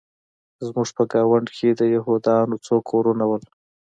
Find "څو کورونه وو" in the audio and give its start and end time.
2.65-3.37